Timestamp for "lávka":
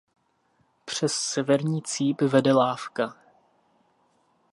2.53-3.15